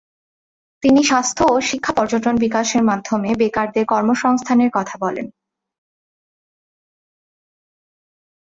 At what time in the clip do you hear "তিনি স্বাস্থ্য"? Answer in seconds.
0.83-1.43